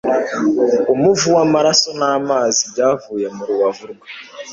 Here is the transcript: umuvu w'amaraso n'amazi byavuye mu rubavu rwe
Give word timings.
umuvu 0.93 1.25
w'amaraso 1.35 1.89
n'amazi 1.99 2.61
byavuye 2.71 3.27
mu 3.35 3.43
rubavu 3.49 3.83
rwe 3.91 4.07